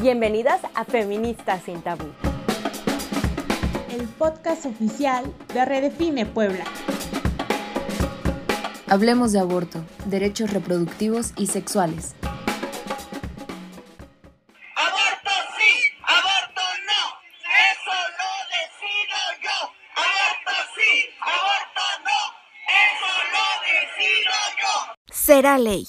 [0.00, 2.06] Bienvenidas a Feministas sin Tabú.
[3.90, 6.62] El podcast oficial de Redefine Puebla.
[8.86, 12.14] Hablemos de aborto, derechos reproductivos y sexuales.
[14.76, 15.72] Aborto sí,
[16.04, 17.02] aborto no,
[17.72, 19.58] eso lo decido yo.
[19.96, 20.90] Aborto sí,
[21.20, 22.20] aborto no,
[22.70, 24.94] eso lo decido yo.
[25.12, 25.88] Será ley.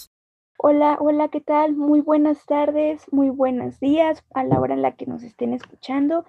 [0.62, 1.74] Hola, hola, ¿qué tal?
[1.74, 6.26] Muy buenas tardes, muy buenos días a la hora en la que nos estén escuchando.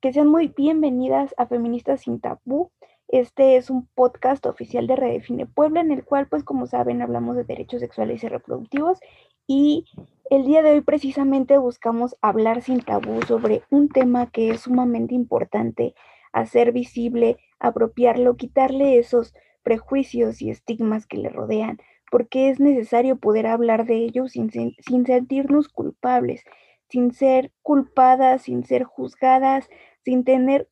[0.00, 2.72] que sean muy bienvenidas a Feministas sin Tabú.
[3.06, 7.36] Este es un podcast oficial de Redefine Puebla en el cual, pues como saben, hablamos
[7.36, 8.98] de derechos sexuales y reproductivos
[9.46, 9.84] y
[10.30, 15.14] el día de hoy precisamente buscamos hablar sin tabú sobre un tema que es sumamente
[15.14, 15.94] importante,
[16.32, 21.78] hacer visible, apropiarlo, quitarle esos prejuicios y estigmas que le rodean,
[22.10, 26.42] porque es necesario poder hablar de ello sin, sin sentirnos culpables,
[26.88, 29.68] sin ser culpadas, sin ser juzgadas,
[30.04, 30.68] sin tener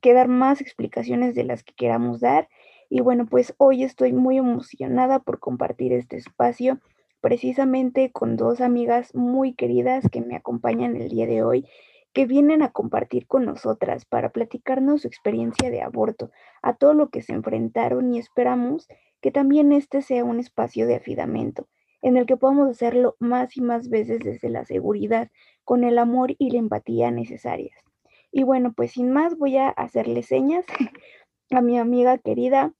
[0.00, 2.48] que dar más explicaciones de las que queramos dar.
[2.88, 6.80] Y bueno, pues hoy estoy muy emocionada por compartir este espacio
[7.20, 11.66] precisamente con dos amigas muy queridas que me acompañan el día de hoy,
[12.12, 16.30] que vienen a compartir con nosotras para platicarnos su experiencia de aborto,
[16.62, 18.88] a todo lo que se enfrentaron y esperamos
[19.20, 21.68] que también este sea un espacio de afidamento
[22.02, 25.30] en el que podamos hacerlo más y más veces desde la seguridad,
[25.64, 27.76] con el amor y la empatía necesarias.
[28.32, 30.64] Y bueno, pues sin más voy a hacerle señas
[31.50, 32.72] a mi amiga querida.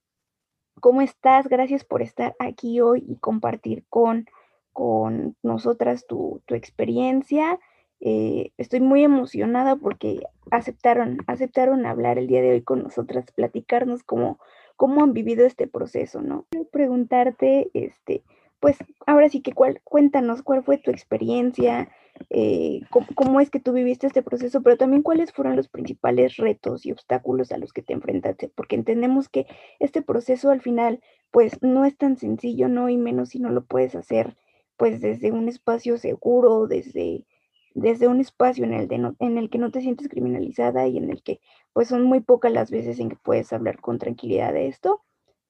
[0.80, 1.48] ¿Cómo estás?
[1.48, 4.26] Gracias por estar aquí hoy y compartir con,
[4.72, 7.58] con nosotras tu, experiencia.
[8.00, 14.02] Eh, estoy muy emocionada porque aceptaron, aceptaron hablar el día de hoy con nosotras, platicarnos
[14.04, 14.38] cómo,
[14.80, 16.46] cómo han vivido este proceso, ¿no?
[16.48, 18.22] Quiero preguntarte, este,
[18.60, 21.90] pues ahora sí que cuál, cuéntanos cuál fue tu experiencia,
[22.30, 22.80] eh,
[23.14, 26.92] cómo, es que tú viviste este proceso, pero también cuáles fueron los principales retos y
[26.92, 29.46] obstáculos a los que te enfrentaste, porque entendemos que
[29.80, 33.66] este proceso al final, pues no es tan sencillo, no y menos si no lo
[33.66, 34.34] puedes hacer,
[34.78, 37.26] pues desde un espacio seguro, desde,
[37.74, 41.10] desde un espacio en el, de en el que no te sientes criminalizada y en
[41.10, 41.42] el que
[41.72, 45.04] pues son muy pocas las veces en que puedes hablar con tranquilidad de esto,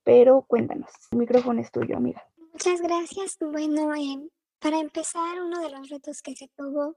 [0.04, 2.24] pero cuéntanos, el micrófono es tuyo, amiga.
[2.52, 3.38] Muchas gracias.
[3.40, 6.96] Bueno, eh, para empezar, uno de los retos que se tuvo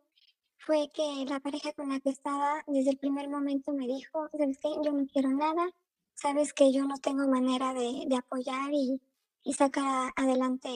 [0.58, 4.58] fue que la pareja con la que estaba desde el primer momento me dijo, ¿sabes
[4.62, 4.70] qué?
[4.84, 5.70] Yo no quiero nada,
[6.16, 9.02] sabes que yo no tengo manera de, de apoyar y,
[9.44, 10.70] y sacar adelante,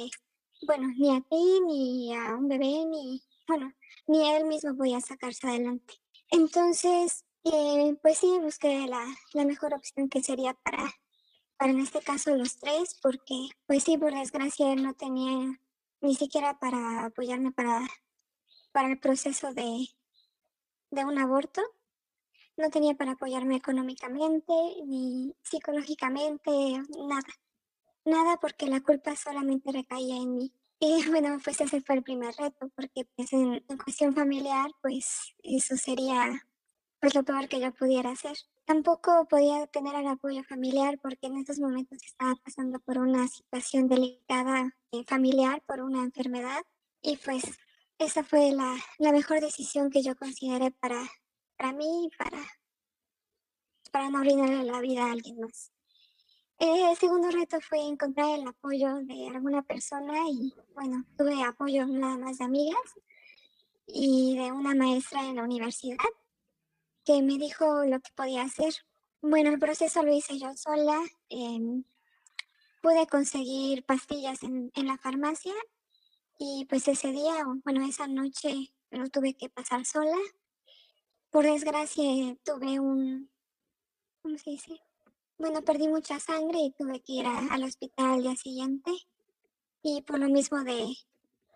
[0.65, 3.71] bueno, ni a ti, ni a un bebé, ni, bueno,
[4.07, 5.95] ni a él mismo voy a sacarse adelante.
[6.29, 10.91] Entonces, eh, pues sí, busqué la, la, mejor opción que sería para,
[11.57, 15.59] para en este caso los tres, porque pues sí, por desgracia no tenía
[16.01, 17.87] ni siquiera para apoyarme para,
[18.71, 19.87] para el proceso de,
[20.91, 21.61] de un aborto.
[22.55, 24.53] No tenía para apoyarme económicamente
[24.85, 26.51] ni psicológicamente,
[27.07, 27.27] nada.
[28.05, 30.53] Nada porque la culpa solamente recaía en mí.
[30.79, 35.75] Y bueno, pues ese fue el primer reto, porque pues en cuestión familiar, pues eso
[35.75, 36.46] sería
[36.99, 38.37] pues lo peor que yo pudiera hacer.
[38.65, 43.87] Tampoco podía tener el apoyo familiar porque en estos momentos estaba pasando por una situación
[43.87, 46.63] delicada eh, familiar, por una enfermedad
[47.01, 47.43] y pues
[47.99, 51.01] esa fue la, la mejor decisión que yo consideré para,
[51.55, 52.39] para mí y para,
[53.91, 55.71] para no arruinarle la vida a alguien más.
[56.59, 62.17] El segundo reto fue encontrar el apoyo de alguna persona y bueno, tuve apoyo nada
[62.17, 62.95] más de amigas
[63.85, 65.97] y de una maestra en la universidad
[67.07, 68.73] que me dijo lo que podía hacer.
[69.21, 71.01] Bueno, el proceso lo hice yo sola.
[71.29, 71.85] Em,
[72.81, 75.53] pude conseguir pastillas en, en, la farmacia
[76.37, 80.17] y pues ese día, bueno, esa noche lo tuve que pasar sola.
[81.29, 83.29] Por desgracia tuve un,
[84.21, 84.81] ¿cómo se dice?
[85.37, 88.91] Bueno, perdí mucha sangre y tuve que ir al hospital al día siguiente.
[89.81, 90.93] Y por lo mismo de,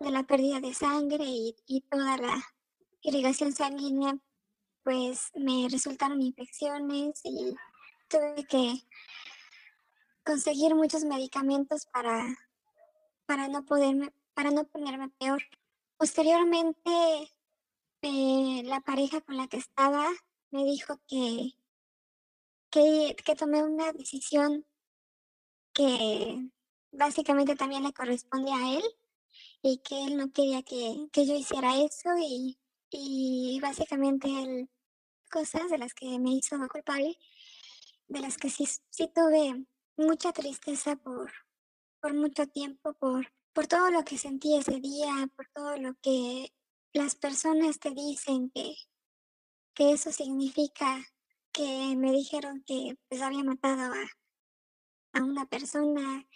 [0.00, 2.42] de la pérdida de sangre y, y toda la
[3.02, 4.18] irrigación sanguínea,
[4.82, 7.54] pues me resultaron infecciones y
[8.08, 8.74] tuve que
[10.24, 12.24] conseguir muchos medicamentos para,
[13.26, 15.42] para no poderme, para no ponerme peor.
[15.96, 16.90] Posteriormente,
[18.02, 20.08] eh, la pareja con la que estaba
[20.50, 21.52] me dijo que,
[22.70, 24.66] que, que tomé una decisión
[25.72, 26.50] que
[26.90, 28.84] básicamente también le correspondía a él
[29.62, 32.58] y que él no quería que, que yo hiciera eso y
[32.92, 34.68] y básicamente
[35.30, 37.18] cosas de las que me hizo culpable,
[38.06, 39.66] de las que sí, sí tuve
[39.96, 41.32] mucha tristeza por,
[42.00, 46.52] por mucho tiempo, por, por todo lo que sentí ese día, por todo lo que
[46.92, 48.74] las personas te dicen que,
[49.74, 51.02] que eso significa
[51.52, 56.26] que me dijeron que pues había matado a, a una persona,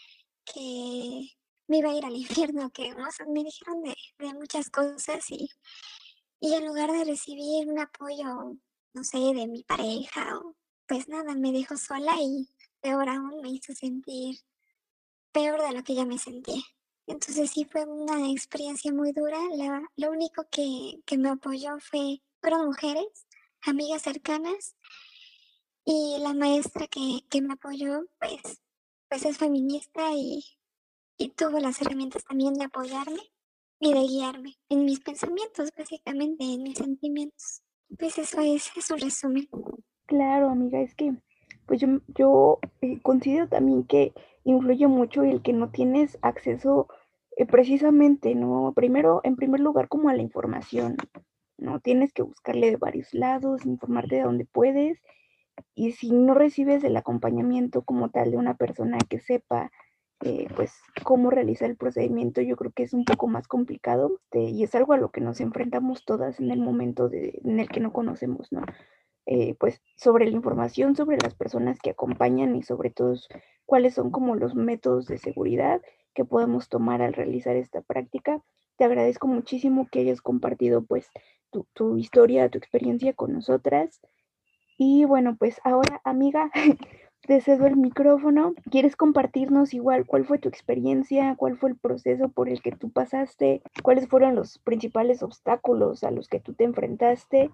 [0.45, 1.31] que
[1.69, 2.95] me iba a ir al infierno, que
[3.29, 5.51] me dijeron de, de muchas cosas y,
[6.41, 8.57] y en lugar de recibir un apoyo,
[8.95, 10.41] no sé, de mi pareja
[10.87, 12.49] pues nada, me dejó sola y
[12.81, 14.39] peor aún me hizo sentir
[15.33, 16.63] peor de lo que ya me sentía.
[17.07, 19.39] Entonces sí fue una experiencia muy dura.
[19.55, 23.27] La, lo único que, que me apoyó fue, fueron mujeres,
[23.63, 24.77] amigas cercanas,
[25.85, 28.61] y la maestra que, que me apoyó, pues,
[29.09, 30.45] pues es feminista y,
[31.17, 33.21] y tuvo las herramientas también de apoyarme
[33.81, 37.63] y de guiarme en mis pensamientos, básicamente, en mis sentimientos.
[37.99, 39.49] Pues eso es, es un resumen.
[40.07, 41.15] Claro, amiga, es que
[41.67, 44.13] pues yo, yo eh, considero también que
[44.45, 46.89] influye mucho el que no tienes acceso
[47.37, 48.73] eh, precisamente, ¿no?
[48.75, 50.97] Primero, en primer lugar, como a la información,
[51.59, 51.81] ¿no?
[51.81, 55.01] Tienes que buscarle de varios lados, informarte de donde puedes,
[55.75, 59.71] y si no recibes el acompañamiento como tal de una persona que sepa,
[60.21, 60.73] eh, pues,
[61.03, 64.93] cómo realizar el procedimiento, yo creo que es un poco más complicado, y es algo
[64.95, 68.51] a lo que nos enfrentamos todas en el momento de, en el que no conocemos,
[68.51, 68.63] ¿no?
[69.29, 73.17] Eh, pues sobre la información, sobre las personas que acompañan y sobre todo
[73.65, 75.83] cuáles son como los métodos de seguridad
[76.15, 78.41] que podemos tomar al realizar esta práctica.
[78.77, 81.11] Te agradezco muchísimo que hayas compartido pues
[81.51, 84.01] tu, tu historia, tu experiencia con nosotras.
[84.79, 86.53] Y bueno, pues ahora, amiga,
[87.27, 88.55] te cedo el micrófono.
[88.71, 92.91] ¿Quieres compartirnos igual cuál fue tu experiencia, cuál fue el proceso por el que tú
[92.91, 97.51] pasaste, cuáles fueron los principales obstáculos a los que tú te enfrentaste?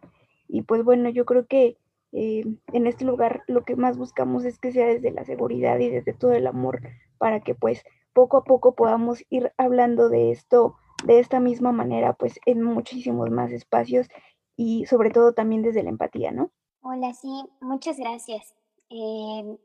[0.48, 1.76] Y pues bueno, yo creo que
[2.12, 5.88] eh, en este lugar lo que más buscamos es que sea desde la seguridad y
[5.88, 6.80] desde todo el amor
[7.16, 7.82] para que pues
[8.12, 10.76] poco a poco podamos ir hablando de esto
[11.06, 14.08] de esta misma manera pues en muchísimos más espacios
[14.56, 16.50] y sobre todo también desde la empatía, ¿no?
[16.82, 18.54] Hola, sí, muchas gracias.
[18.92, 19.58] Eh,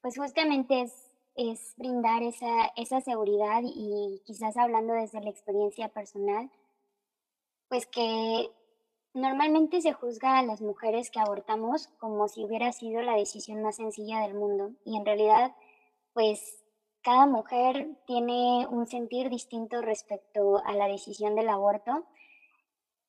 [0.00, 0.92] pues justamente es,
[1.34, 6.50] es brindar esa, esa seguridad y quizás hablando desde la experiencia personal,
[7.68, 8.50] pues que
[9.12, 13.76] Normalmente se juzga a las mujeres que abortamos como si hubiera sido la decisión más
[13.76, 15.52] sencilla del mundo y en realidad
[16.12, 16.64] pues
[17.02, 22.04] cada mujer tiene un sentir distinto respecto a la decisión del aborto,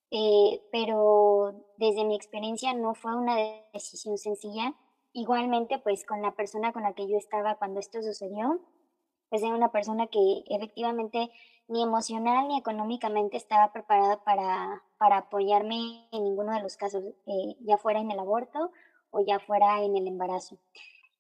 [0.10, 3.36] eh, pero desde mi experiencia no fue una
[3.72, 4.74] decisión sencilla.
[5.14, 8.62] Igualmente pues con la persona con la que yo estaba cuando esto sucedió,
[9.30, 11.32] pues era una persona que efectivamente
[11.68, 17.56] ni emocional ni económicamente estaba preparada para, para apoyarme en ninguno de los casos, eh,
[17.62, 18.72] ya fuera en el aborto
[19.10, 20.58] o ya fuera en el embarazo.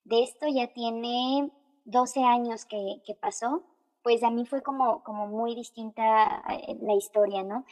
[0.03, 1.51] De esto ya tiene
[1.85, 3.63] 12 años que, que pasó,
[4.03, 7.65] pues a mí fue como, como muy distinta eh, la historia, ¿no?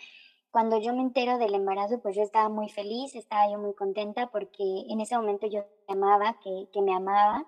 [0.51, 4.31] Cuando yo me entero del embarazo, pues yo estaba muy feliz, estaba yo muy contenta
[4.31, 7.45] porque en ese momento yo amaba, que, que me amaba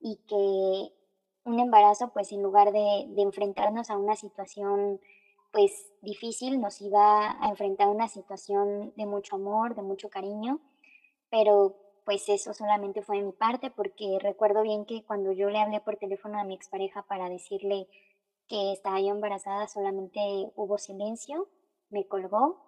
[0.00, 0.94] y que
[1.44, 5.00] un embarazo, pues en lugar de, de, enfrentarnos a una situación
[5.52, 10.60] pues difícil, nos iba a enfrentar a una situación de mucho amor, de mucho cariño,
[11.30, 15.58] pero pues eso solamente fue de mi parte porque recuerdo bien que cuando yo le
[15.58, 17.86] hablé por teléfono a mi expareja para decirle
[18.46, 20.20] que estaba yo embarazada, solamente
[20.56, 21.48] hubo silencio,
[21.90, 22.64] me colgó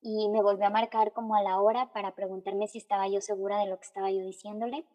[0.00, 3.58] y me volvió a marcar como a la hora para preguntarme si estaba yo segura
[3.58, 4.86] de lo que estaba yo diciéndole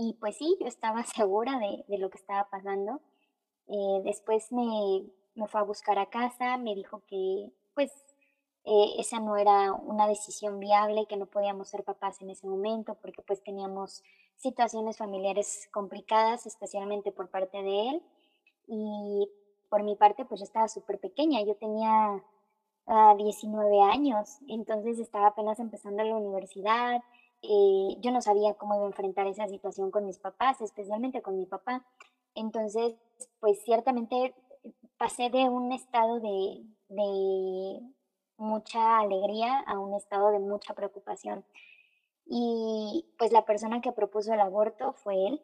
[0.00, 3.00] y pues sí, yo estaba segura de, de lo que estaba pasando.
[3.66, 7.90] Eh, después me, me, fue a buscar a casa, me dijo que pues
[8.64, 12.94] eh, esa no era una decisión viable, que no podíamos ser papás en ese momento
[12.94, 14.04] porque pues teníamos
[14.36, 18.02] situaciones familiares complicadas, especialmente por parte de él.
[18.68, 19.28] Y
[19.68, 22.22] por mi parte pues yo estaba súper pequeña, yo tenía
[22.88, 27.00] ah, 19 años, entonces estaba apenas empezando la universidad,
[27.42, 31.36] eh, yo no sabía cómo iba a enfrentar esa situación con mis papás, especialmente con
[31.36, 31.84] mi papá.
[32.34, 32.94] Entonces,
[33.40, 34.34] pues ciertamente
[34.96, 37.80] pasé de un estado de, de
[38.36, 41.44] mucha alegría a un estado de mucha preocupación.
[42.26, 45.42] Y pues la persona que propuso el aborto fue él.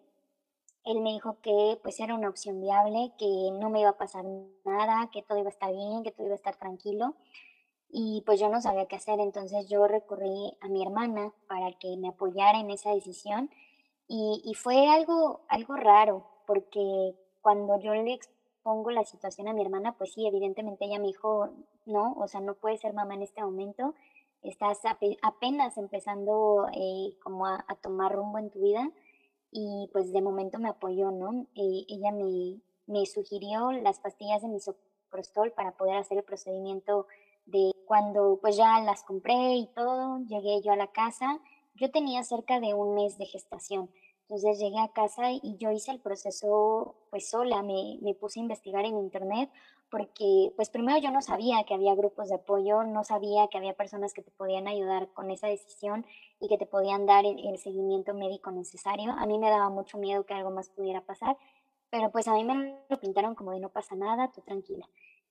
[0.84, 4.24] Él me dijo que pues era una opción viable, que no me iba a pasar
[4.64, 7.14] nada, que todo iba a estar bien, que todo iba a estar tranquilo
[7.96, 11.96] y pues yo no sabía qué hacer, entonces yo recurrí a mi hermana para que
[11.96, 13.50] me apoyara en esa decisión
[14.08, 19.62] y, y fue algo, algo raro, porque cuando yo le expongo la situación a mi
[19.62, 21.50] hermana, pues sí, evidentemente ella me dijo,
[21.86, 23.94] no, o sea, no puedes ser mamá en este momento,
[24.42, 24.80] estás
[25.22, 28.90] apenas empezando eh, como a, a, tomar rumbo en tu vida
[29.56, 31.46] y pues de momento me apoyó, ¿no?
[31.54, 37.06] Eh, ella me, me sugirió las pastillas de misoprostol para poder hacer el procedimiento
[37.46, 41.38] de cuando pues ya las compré y todo, llegué yo a la casa,
[41.76, 43.90] yo tenía cerca de un mes de gestación.
[44.22, 48.42] Entonces llegué a casa y yo hice el proceso pues sola, me, me, puse a
[48.42, 49.50] investigar en internet
[49.94, 53.74] porque pues primero yo no sabía que había grupos de apoyo, no sabía que había
[53.74, 56.04] personas que te podían ayudar con esa decisión
[56.40, 59.12] y que te podían dar el, el seguimiento médico necesario.
[59.12, 61.36] A mí me daba mucho miedo que algo más pudiera pasar,
[61.90, 64.84] pero pues a mí me lo pintaron como de no pasa nada, tú tranquila.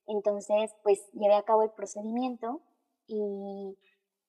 [0.06, 2.62] Entonces pues llevé a cabo el procedimiento
[3.06, 3.76] y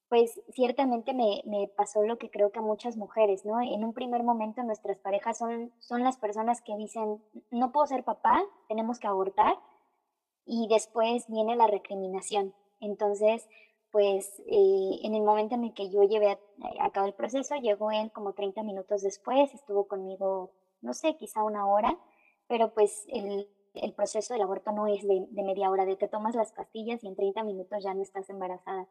[0.09, 3.61] pues ciertamente me, me, pasó lo que creo que a muchas mujeres, ¿no?
[3.61, 8.03] En un primer momento nuestras parejas son, son las personas que dicen, no puedo ser
[8.03, 9.55] papá, tenemos que abortar,
[10.45, 12.53] y después viene la recriminación.
[12.79, 13.47] Entonces,
[13.91, 16.39] pues eh, en el momento en el que yo llevé a,
[16.79, 21.43] a, cabo el proceso, llegó él como 30 minutos después, estuvo conmigo, no sé, quizá
[21.43, 21.97] una hora,
[22.47, 26.07] pero pues el, el proceso del aborto no es de, de media hora, de que
[26.07, 28.87] tomas las pastillas y en 30 minutos ya no estás embarazada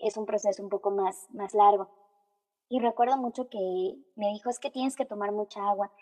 [0.00, 1.88] es un proceso un poco más, más largo.
[2.68, 5.92] Y recuerdo mucho que me dijo, es que tienes que tomar mucha agua.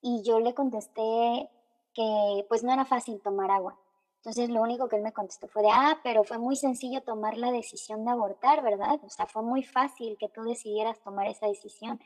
[0.00, 1.50] Y yo le contesté
[1.94, 3.78] que pues no era fácil tomar agua.
[4.24, 7.36] Entonces lo único que él me contestó fue de, ah, pero fue muy sencillo tomar
[7.36, 9.00] la decisión de abortar, ¿verdad?
[9.02, 12.00] O sea, fue muy fácil que tú decidieras tomar esa decisión.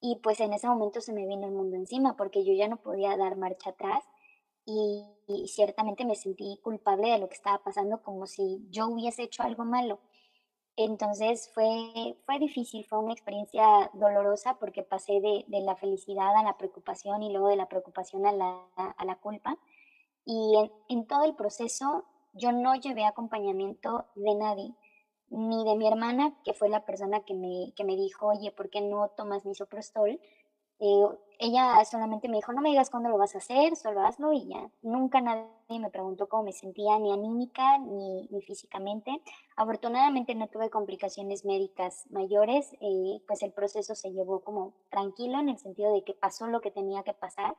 [0.00, 2.78] Y pues en ese momento se me vino el mundo encima porque yo ya no
[2.78, 4.04] podía dar marcha atrás
[4.64, 5.04] y,
[5.46, 9.64] ciertamente me sentí culpable de lo que estaba pasando como si yo hubiese hecho algo
[9.64, 10.00] malo.
[10.76, 16.42] Entonces fue, fue difícil, fue una experiencia dolorosa porque pasé de, de, la felicidad a
[16.42, 19.56] la preocupación y luego de la preocupación a la, a la culpa.
[20.30, 22.04] Y en, en, todo el proceso
[22.34, 24.74] yo no llevé acompañamiento de nadie,
[25.30, 28.68] ni de mi hermana, que fue la persona que me, que me dijo, oye, ¿por
[28.68, 30.20] qué no tomas misoprostol?
[30.80, 31.04] Eh,
[31.38, 34.46] ella solamente me dijo, no me digas cuándo lo vas a hacer, solo hazlo y
[34.48, 34.70] ya.
[34.82, 35.46] Nunca nadie
[35.80, 39.22] me preguntó cómo me sentía, ni anímica, ni, ni físicamente.
[39.56, 45.48] Afortunadamente no tuve complicaciones médicas mayores, eh, pues el proceso se llevó como tranquilo en
[45.48, 47.56] el sentido de que pasó lo que tenía que pasar,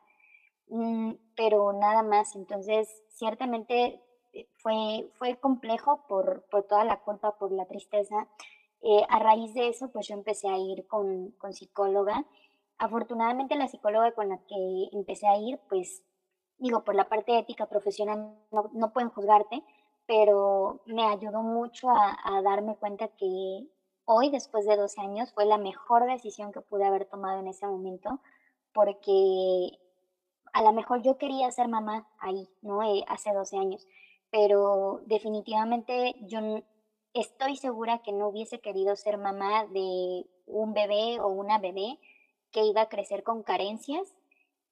[1.35, 2.35] pero nada más.
[2.35, 4.01] Entonces, ciertamente
[4.33, 8.27] eh, fue, fue complejo por, por toda la culpa, por la tristeza.
[8.81, 12.25] Eh, a raíz de eso, pues yo empecé a ir con, con psicóloga
[12.79, 16.01] Afortunadamente la psicóloga con la que empecé a ir, pues
[16.59, 19.61] digo, por la parte ética profesional no, no pueden juzgarte,
[20.07, 23.67] pero me ayudó mucho a, a, darme cuenta que
[24.05, 27.67] hoy, después de 12 años, fue la mejor decisión que pude haber tomado en ese
[27.67, 28.21] momento,
[28.73, 29.71] porque
[30.53, 32.83] a lo mejor yo quería ser mamá ahí, ¿no?
[32.83, 33.87] Eh, hace 12 años,
[34.31, 36.39] pero definitivamente yo
[37.13, 41.99] estoy segura que no hubiese querido ser mamá de un bebé o una bebé
[42.51, 44.13] que iba a crecer con carencias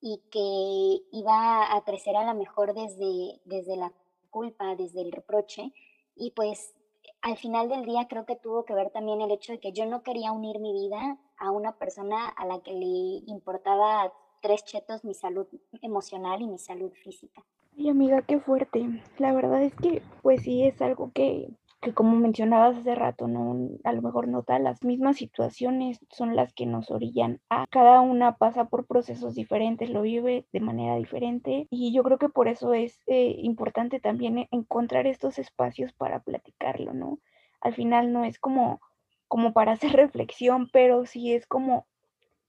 [0.00, 3.92] y que iba a crecer a lo mejor desde, desde la
[4.30, 5.72] culpa, desde el reproche.
[6.14, 6.74] Y pues
[7.20, 9.86] al final del día creo que tuvo que ver también el hecho de que yo
[9.86, 15.04] no quería unir mi vida a una persona a la que le importaba tres chetos
[15.04, 15.46] mi salud
[15.82, 17.44] emocional y mi salud física.
[17.76, 19.02] Y amiga, qué fuerte.
[19.18, 21.48] La verdad es que pues sí es algo que
[21.80, 23.70] que como mencionabas hace rato, ¿no?
[23.84, 28.36] A lo mejor nota las mismas situaciones son las que nos orillan a cada una
[28.36, 32.74] pasa por procesos diferentes, lo vive de manera diferente y yo creo que por eso
[32.74, 37.20] es eh, importante también encontrar estos espacios para platicarlo, ¿no?
[37.60, 38.80] Al final no es como,
[39.28, 41.86] como para hacer reflexión, pero sí es como,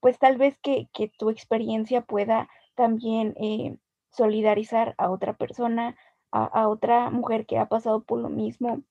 [0.00, 3.76] pues tal vez que, que tu experiencia pueda también eh,
[4.10, 5.96] solidarizar a otra persona,
[6.32, 8.82] a, otra mujer que ha pasado por lo mismo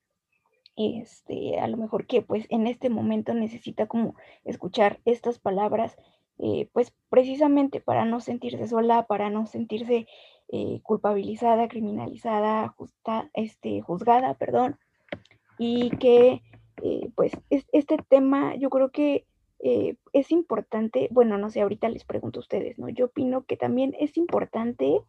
[0.75, 5.97] este, a lo mejor que pues en este momento necesita como escuchar estas palabras,
[6.37, 10.07] eh, pues precisamente para no sentirse sola, para no sentirse
[10.49, 14.77] eh, culpabilizada, criminalizada, justa, este, juzgada, perdón,
[15.57, 16.41] y que
[17.15, 19.25] pues es, este tema yo creo que
[19.61, 22.87] es importante, bueno, no sé, ahorita les pregunto a ustedes, ¿no?
[22.89, 25.01] Yo opino que también es importante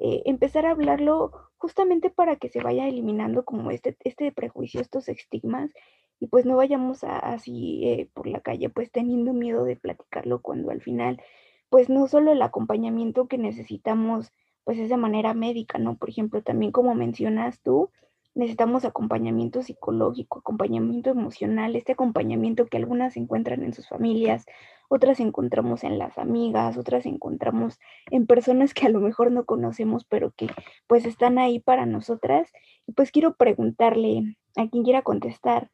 [0.00, 5.08] eh, empezar a hablarlo justamente para que se vaya eliminando como este, este prejuicio, estos
[5.08, 5.72] estigmas,
[6.20, 10.40] y pues no vayamos a, así eh, por la calle pues teniendo miedo de platicarlo
[10.40, 11.20] cuando al final
[11.68, 14.32] pues no solo el acompañamiento que necesitamos
[14.64, 15.96] pues es de manera médica, ¿no?
[15.96, 17.90] Por ejemplo, también como mencionas tú,
[18.38, 24.46] necesitamos acompañamiento psicológico, acompañamiento emocional, este acompañamiento que algunas encuentran en sus familias,
[24.88, 27.80] otras encontramos en las amigas, otras encontramos
[28.12, 30.46] en personas que a lo mejor no conocemos, pero que
[30.86, 32.52] pues están ahí para nosotras.
[32.86, 35.72] Y pues quiero preguntarle a quien quiera contestar,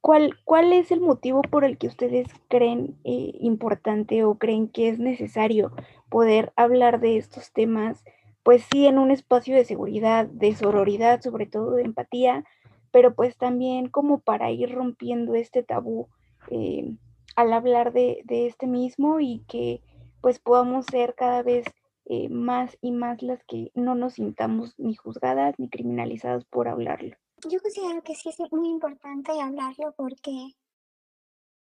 [0.00, 4.88] ¿cuál, cuál es el motivo por el que ustedes creen eh, importante o creen que
[4.88, 5.70] es necesario
[6.08, 8.02] poder hablar de estos temas?
[8.44, 12.44] Pues sí, en un espacio de seguridad, de sororidad, sobre todo de empatía,
[12.92, 16.08] pero pues también como para ir rompiendo este tabú
[16.50, 16.96] eh,
[17.34, 19.82] al hablar de, de, este mismo y que
[20.20, 21.66] pues podamos ser cada vez
[22.06, 27.16] eh, más y más las que no nos sintamos ni juzgadas ni criminalizadas por hablarlo.
[27.48, 30.52] Yo considero que sí es muy importante hablarlo porque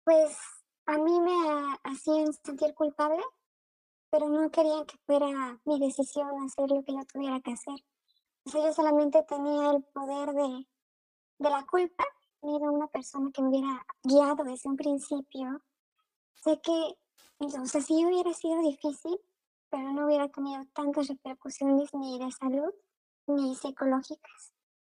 [0.04, 0.36] pues
[0.88, 3.22] a mí me hacían sentir culpable,
[4.14, 7.84] pero no querían que fuera mi decisión hacer lo que yo tuviera que hacer.
[8.46, 10.68] O sea, yo solamente tenía el poder de,
[11.40, 12.06] de la culpa,
[12.44, 15.64] era una persona que me hubiera guiado desde un principio.
[16.44, 16.96] Sé que,
[17.40, 19.20] o sea, sí hubiera sido difícil,
[19.72, 22.72] pero no hubiera tenido tantas repercusiones ni de salud
[23.26, 24.54] ni psicológicas.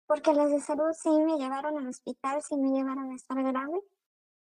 [0.06, 3.80] Porque las de salud sí me llevaron al hospital, sí me llevaron a estar grave.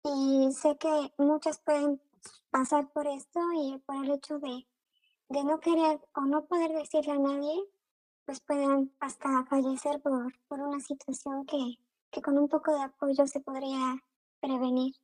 [0.06, 2.02] Y sé que muchas pueden
[2.50, 4.68] pasar por esto y por el hecho de,
[5.30, 7.64] de no querer o no poder decirle a nadie,
[8.26, 11.78] pues pueden hasta fallecer por, por una situación que,
[12.12, 14.04] que con un poco de apoyo se podría
[14.40, 14.96] prevenir.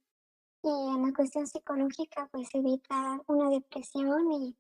[0.63, 4.55] Y en la cuestión psicológica, pues evita una depresión y,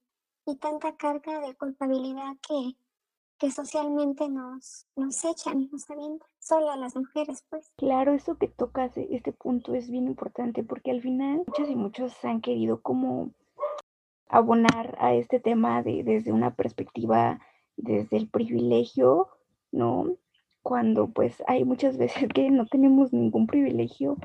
[0.45, 2.75] y tanta carga de culpabilidad que,
[3.41, 7.73] que socialmente nos, nos echan, nos avientan, solo a las mujeres, pues.
[7.75, 12.23] Claro, eso que tocas, este punto es bien importante porque al final muchos y muchos
[12.23, 13.33] han querido como
[14.29, 17.39] abonar a este tema de, desde una perspectiva
[17.77, 19.29] desde el privilegio,
[19.71, 20.17] ¿no?
[20.61, 24.17] Cuando pues hay muchas veces que no tenemos ningún privilegio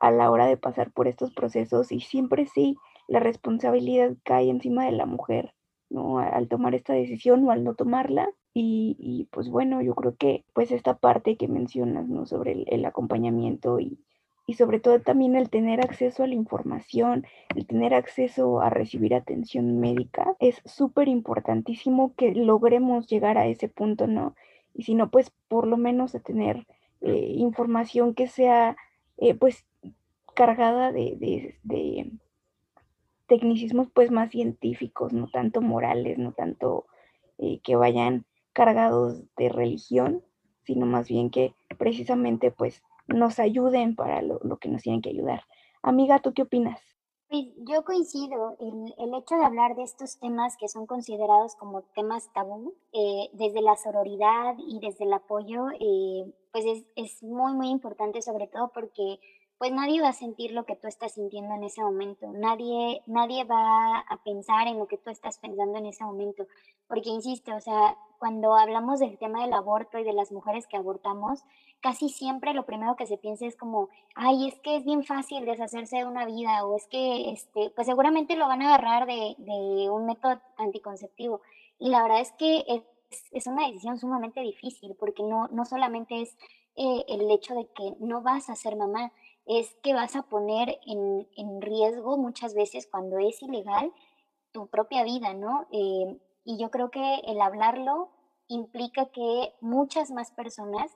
[0.00, 2.76] a la hora de pasar por estos procesos y siempre sí
[3.06, 5.54] la responsabilidad cae encima de la mujer,
[5.90, 6.18] ¿no?
[6.18, 8.28] Al tomar esta decisión o al no tomarla.
[8.56, 12.24] Y, pues bueno, yo creo que pues esta parte que mencionas, ¿no?
[12.24, 13.98] Sobre el, el acompañamiento y,
[14.46, 19.14] y sobre todo también el tener acceso a la información, el tener acceso a recibir
[19.14, 24.34] atención médica, es súper importantísimo que logremos llegar a ese punto, ¿no?
[24.74, 26.66] Y si no, pues por lo menos a tener
[27.00, 28.76] eh, información que sea,
[29.18, 29.64] eh, pues,
[30.34, 32.10] cargada de, de, de,
[33.26, 36.86] tecnicismos, pues, más científicos, no tanto morales, no tanto
[37.38, 40.24] eh, que vayan cargados de religión,
[40.62, 45.10] sino más bien que precisamente, pues, nos ayuden para lo, lo, que nos tienen que
[45.10, 45.42] ayudar.
[45.82, 46.80] Amiga, ¿tú qué opinas?
[47.28, 51.82] Pues yo coincido, el, el, hecho de hablar de estos temas que son considerados como
[51.94, 57.52] temas tabú, eh, desde la sororidad y desde el apoyo, eh, pues es, es muy,
[57.54, 59.18] muy importante, sobre todo porque
[59.64, 63.44] pues nadie va a sentir lo que tú estás sintiendo en ese momento, nadie, nadie
[63.44, 66.46] va a pensar en lo que tú estás pensando en ese momento,
[66.86, 70.76] porque insisto, o sea, cuando hablamos del tema del aborto y de las mujeres que
[70.76, 71.44] abortamos,
[71.80, 75.46] casi siempre lo primero que se piensa es como, ay, es que es bien fácil
[75.46, 79.34] deshacerse de una vida, o es que, este, pues seguramente lo van a agarrar de,
[79.90, 81.40] un método anticonceptivo.
[81.78, 82.82] Y la verdad es que es,
[83.32, 86.36] es una decisión sumamente difícil, porque no, no solamente es
[86.76, 89.10] eh, el hecho de que no vas a ser mamá,
[89.46, 93.92] es que vas a poner en, en riesgo muchas veces cuando es ilegal
[94.52, 95.66] tu propia vida, ¿no?
[95.72, 98.10] Eh, y yo creo que el hablarlo
[98.48, 100.90] implica que muchas más personas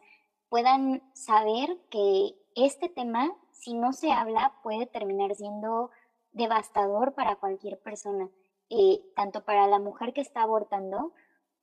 [0.48, 5.90] puedan saber que este tema, si no se habla, puede terminar siendo
[6.32, 8.28] devastador para cualquier persona,
[8.70, 11.12] eh, tanto para la mujer que está abortando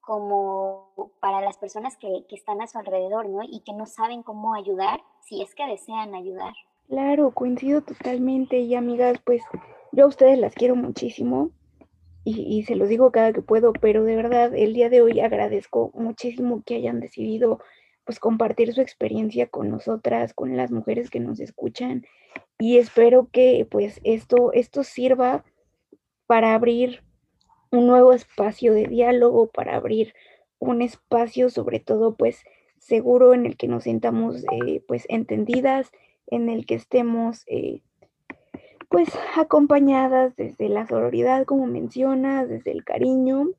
[0.00, 3.42] como para las personas que, que, están a su alrededor, ¿no?
[3.42, 6.54] Y que no saben cómo ayudar si es que desean ayudar.
[6.88, 9.42] Claro, coincido totalmente y amigas, pues
[9.90, 11.50] yo a ustedes las quiero muchísimo
[12.22, 15.92] y, se los digo cada que puedo, pero de verdad el día de hoy agradezco
[15.94, 17.60] muchísimo que hayan decidido
[18.04, 22.04] pues compartir su experiencia con nosotras, con las mujeres que nos escuchan
[22.58, 25.44] y espero que pues esto, esto sirva
[26.26, 27.02] para abrir
[27.70, 30.14] un nuevo espacio de diálogo, para abrir
[30.58, 32.44] un espacio sobre todo pues
[32.78, 35.90] seguro en el que nos sintamos eh, pues entendidas,
[36.28, 37.82] en el que estemos eh,
[38.88, 43.50] pues acompañadas desde la sororidad como mencionas, desde el cariño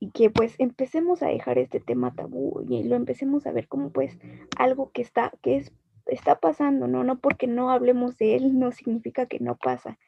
[0.00, 3.90] y que pues empecemos a dejar este tema tabú y lo empecemos a ver como
[3.90, 4.18] pues
[4.56, 5.72] algo que está, que es,
[6.06, 7.04] está pasando, ¿no?
[7.04, 9.98] No porque no hablemos de él no significa que no pasa.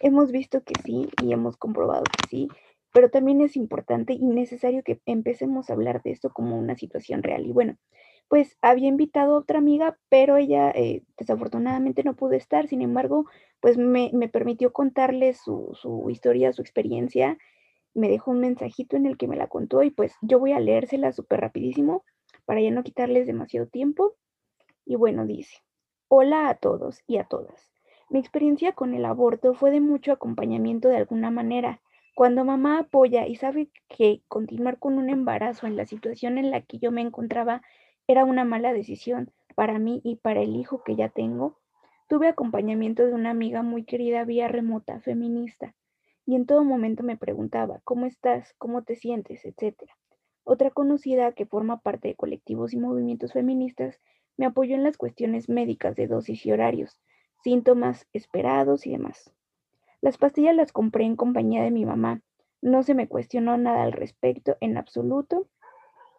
[0.00, 2.48] Hemos visto que sí y hemos comprobado que sí,
[2.92, 7.22] pero también es importante y necesario que empecemos a hablar de esto como una situación
[7.22, 7.46] real.
[7.46, 7.76] Y bueno,
[8.28, 13.26] pues había invitado a otra amiga, pero ella eh, desafortunadamente no pudo estar, sin embargo,
[13.60, 17.38] pues me, me permitió contarle su, su historia, su experiencia
[17.94, 20.60] me dejó un mensajito en el que me la contó y pues yo voy a
[20.60, 22.04] leérsela súper rapidísimo
[22.44, 24.14] para ya no quitarles demasiado tiempo.
[24.84, 25.58] Y bueno, dice,
[26.08, 27.72] hola a todos y a todas.
[28.08, 31.82] Mi experiencia con el aborto fue de mucho acompañamiento de alguna manera.
[32.14, 36.62] Cuando mamá apoya y sabe que continuar con un embarazo en la situación en la
[36.62, 37.62] que yo me encontraba
[38.08, 41.58] era una mala decisión, para mí y para el hijo que ya tengo,
[42.08, 45.74] tuve acompañamiento de una amiga muy querida vía remota, feminista,
[46.24, 48.54] y en todo momento me preguntaba, ¿cómo estás?
[48.58, 49.44] ¿Cómo te sientes?
[49.44, 49.94] etcétera.
[50.42, 54.00] Otra conocida que forma parte de colectivos y movimientos feministas
[54.38, 56.98] me apoyó en las cuestiones médicas de dosis y horarios,
[57.44, 59.34] síntomas esperados y demás.
[60.00, 62.22] Las pastillas las compré en compañía de mi mamá.
[62.62, 65.48] No se me cuestionó nada al respecto en absoluto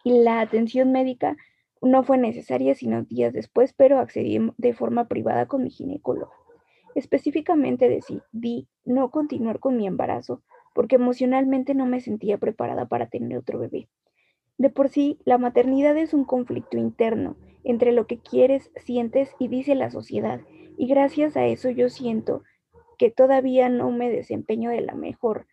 [0.03, 1.35] y la atención médica
[1.81, 6.31] no fue necesaria sino días después, pero accedí de forma privada con mi ginecóloga.
[6.95, 10.41] Específicamente decidí no continuar con mi embarazo
[10.73, 13.87] porque emocionalmente no me sentía preparada para tener otro bebé.
[14.57, 19.47] De por sí, la maternidad es un conflicto interno entre lo que quieres, sientes y
[19.47, 20.41] dice la sociedad,
[20.77, 22.43] y gracias a eso yo siento
[22.97, 25.47] que todavía no me desempeño de la mejor,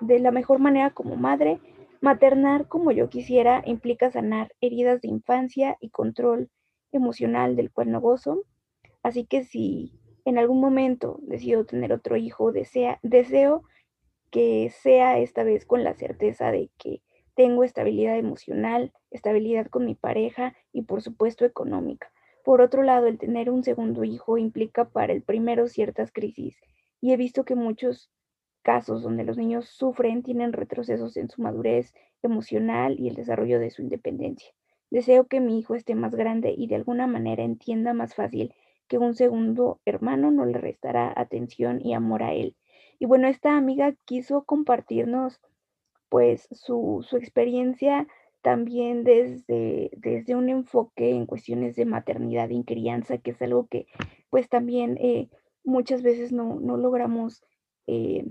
[0.00, 1.58] de la mejor manera como madre.
[2.04, 6.50] Maternar como yo quisiera implica sanar heridas de infancia y control
[6.92, 8.42] emocional del cual no gozo.
[9.02, 13.62] Así que si en algún momento decido tener otro hijo, desea, deseo
[14.30, 17.00] que sea esta vez con la certeza de que
[17.34, 22.12] tengo estabilidad emocional, estabilidad con mi pareja y por supuesto económica.
[22.44, 26.60] Por otro lado, el tener un segundo hijo implica para el primero ciertas crisis
[27.00, 28.10] y he visto que muchos
[28.64, 33.70] casos donde los niños sufren tienen retrocesos en su madurez emocional y el desarrollo de
[33.70, 34.50] su independencia.
[34.90, 38.54] Deseo que mi hijo esté más grande y de alguna manera entienda más fácil
[38.88, 42.56] que un segundo hermano no le restará atención y amor a él.
[42.98, 45.40] Y bueno, esta amiga quiso compartirnos
[46.08, 48.06] pues su, experiencia
[48.40, 53.86] también desde, desde un enfoque en cuestiones de maternidad y crianza, que es algo que
[54.30, 55.28] pues también eh,
[55.64, 57.42] muchas veces no, logramos
[57.86, 58.26] eh,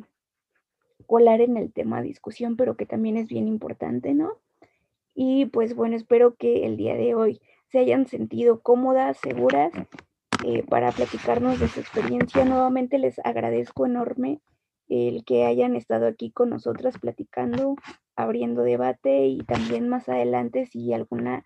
[1.03, 4.37] colar en el tema de discusión, pero que también es bien importante, ¿no?
[5.15, 9.71] Y pues bueno, espero que el día de hoy se hayan sentido cómodas, seguras
[10.45, 12.45] eh, para platicarnos de su experiencia.
[12.45, 14.41] Nuevamente les agradezco enorme
[14.89, 17.75] el que hayan estado aquí con nosotras platicando,
[18.15, 21.43] abriendo debate y también más adelante si alguna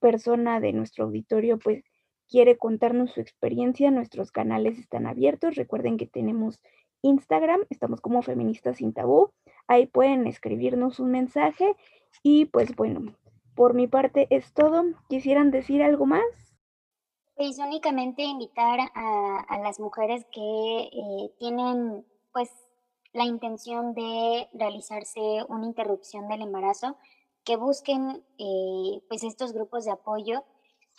[0.00, 1.82] persona de nuestro auditorio pues
[2.28, 5.56] quiere contarnos su experiencia, nuestros canales están abiertos.
[5.56, 6.60] Recuerden que tenemos
[7.02, 9.30] Instagram, estamos como Feministas sin Tabú.
[9.66, 11.76] Ahí pueden escribirnos un mensaje
[12.22, 13.14] y pues bueno,
[13.54, 14.84] por mi parte es todo.
[15.08, 16.24] ¿Quisieran decir algo más?
[17.36, 22.50] Pues únicamente invitar a, las mujeres que eh, tienen pues
[23.12, 26.96] la intención de realizarse una interrupción del embarazo,
[27.44, 30.44] que busquen eh, pues estos grupos de apoyo.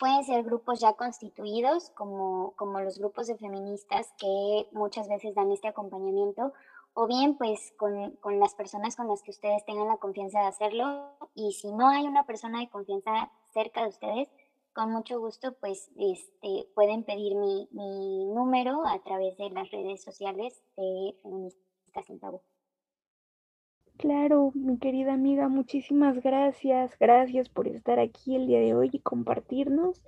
[0.00, 5.52] Pueden ser grupos ya constituidos, como, como los grupos de feministas que muchas veces dan
[5.52, 6.54] este acompañamiento,
[6.94, 10.46] o bien pues con, con, las personas con las que ustedes tengan la confianza de
[10.46, 11.18] hacerlo.
[11.34, 14.28] Y si no hay una persona de confianza cerca de ustedes,
[14.72, 20.02] con mucho gusto, pues este, pueden pedir mi, mi número a través de las redes
[20.02, 22.40] sociales de Feministas sin Tabú.
[24.00, 26.96] Claro, mi querida amiga, muchísimas gracias.
[26.98, 30.02] Gracias por estar aquí el día de hoy y compartirnos.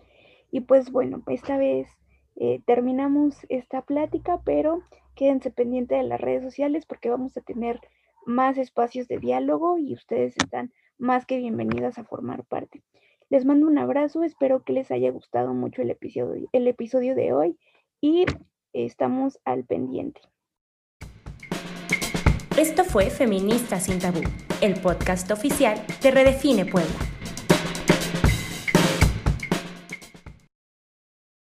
[0.50, 1.88] Y pues bueno, esta vez
[2.36, 4.80] eh, terminamos esta plática, pero
[5.14, 7.80] quédense pendientes de las redes sociales porque vamos a tener
[8.24, 12.82] más espacios de diálogo y ustedes están más que bienvenidas a formar parte.
[13.28, 17.34] Les mando un abrazo, espero que les haya gustado mucho el episodio, el episodio de
[17.34, 17.58] hoy
[18.00, 18.24] y
[18.72, 20.22] estamos al pendiente.
[22.62, 24.20] Esto fue Feminista sin Tabú,
[24.60, 27.11] el podcast oficial de Redefine Puebla.